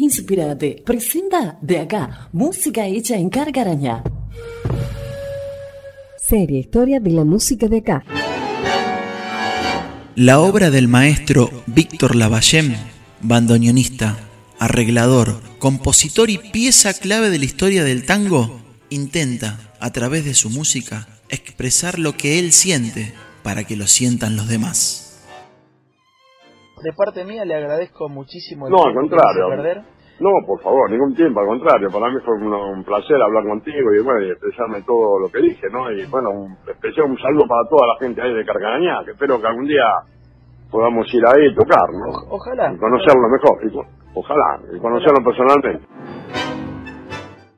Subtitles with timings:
[0.00, 4.04] Inspirate presenta de acá música hecha en Cargarañá.
[6.16, 8.04] Serie Historia de la música de acá.
[10.14, 12.76] La obra del maestro Víctor Lavallem,
[13.22, 14.16] bandoneonista,
[14.60, 18.60] arreglador, compositor y pieza clave de la historia del tango,
[18.90, 24.36] intenta, a través de su música, expresar lo que él siente para que lo sientan
[24.36, 25.07] los demás.
[26.82, 29.40] De parte mía le agradezco muchísimo el No, al tiempo que contrario.
[29.40, 29.82] hizo perder.
[30.20, 31.90] No, por favor, ningún tiempo, al contrario.
[31.90, 35.40] Para mí fue un, un placer hablar contigo y bueno, y expresarme todo lo que
[35.40, 35.90] dije, ¿no?
[35.92, 39.40] Y bueno, un, especial un saludo para toda la gente ahí de Carcarañá, que espero
[39.40, 39.86] que algún día
[40.70, 42.34] podamos ir ahí y tocar, ¿no?
[42.34, 42.72] Ojalá.
[42.74, 45.86] Y conocerlo mejor, y ojalá, y conocerlo personalmente.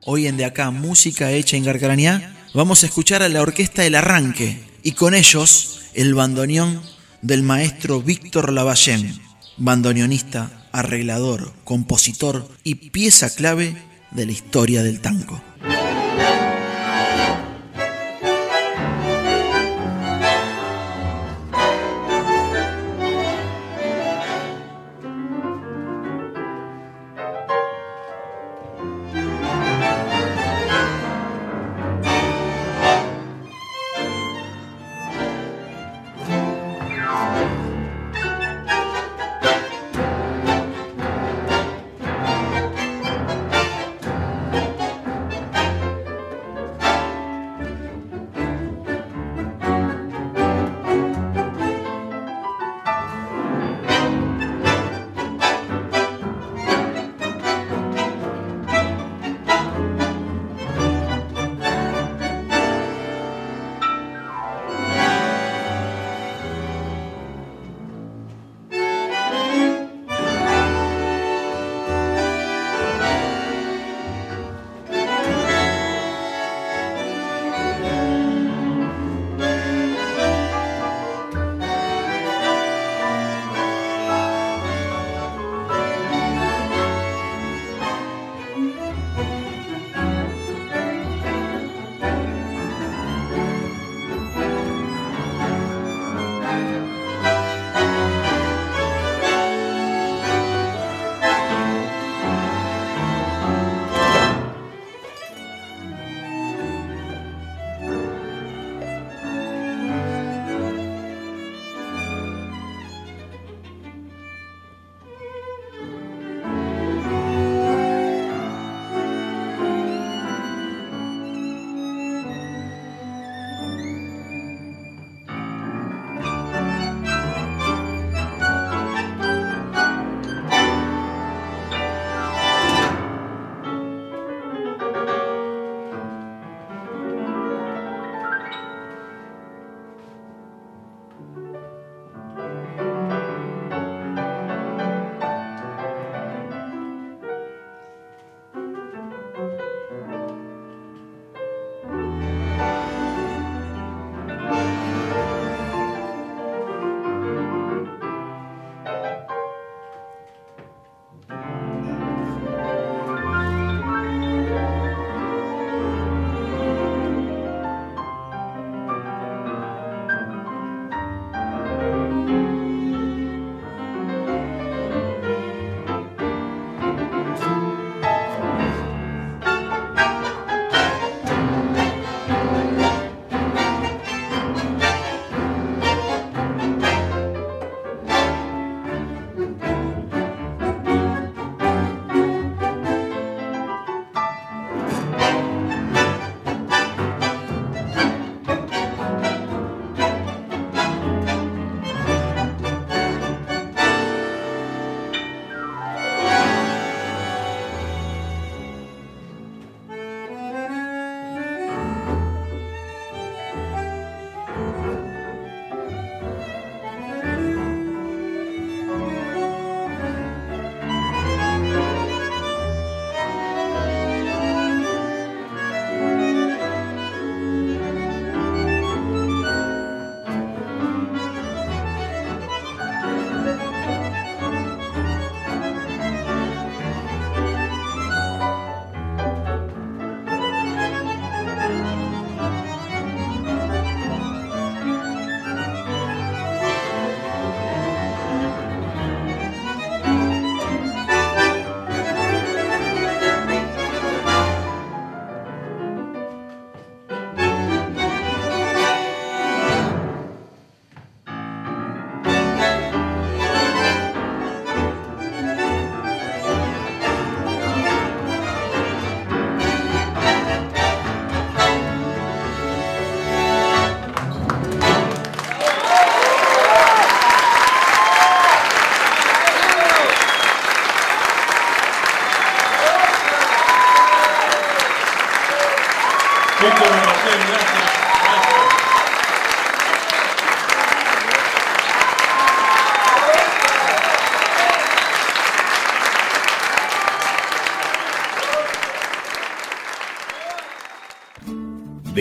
[0.05, 3.95] Hoy en De Acá, música hecha en Gargarañá, vamos a escuchar a la orquesta El
[3.95, 6.79] Arranque y con ellos el bandoneón
[7.21, 9.19] del maestro Víctor Lavallén,
[9.57, 13.75] bandoneonista, arreglador, compositor y pieza clave
[14.11, 15.41] de la historia del tango.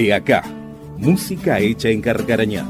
[0.00, 0.42] De acá,
[0.96, 2.66] música hecha en Carcarañá.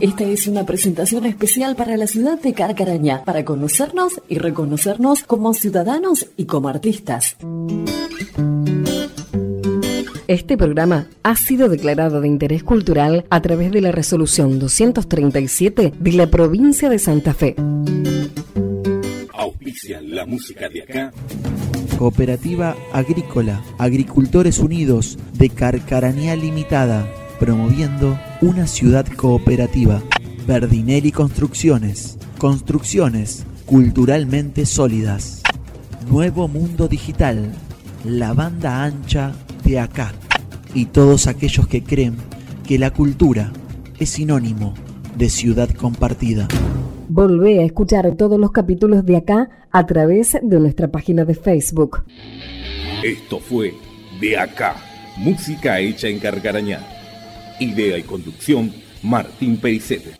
[0.00, 5.54] Esta es una presentación especial para la ciudad de Carcarañá, para conocernos y reconocernos como
[5.54, 7.36] ciudadanos y como artistas.
[10.26, 16.12] Este programa ha sido declarado de interés cultural a través de la resolución 237 de
[16.12, 17.54] la provincia de Santa Fe.
[19.32, 21.12] Auspicia la música de acá.
[21.98, 30.00] Cooperativa Agrícola, Agricultores Unidos de Carcarañá Limitada, promoviendo una ciudad cooperativa.
[30.46, 35.42] Verdinelli Construcciones, construcciones culturalmente sólidas.
[36.08, 37.52] Nuevo Mundo Digital,
[38.04, 39.32] la banda ancha
[39.64, 40.12] de acá.
[40.74, 42.14] Y todos aquellos que creen
[42.64, 43.52] que la cultura
[43.98, 44.72] es sinónimo
[45.16, 46.46] de ciudad compartida.
[47.08, 52.04] Volvé a escuchar todos los capítulos de acá a través de nuestra página de Facebook.
[53.02, 53.72] Esto fue
[54.20, 54.76] De Acá,
[55.16, 56.80] música hecha en Carcarañá.
[57.60, 58.72] Idea y conducción,
[59.02, 60.18] Martín Pericete.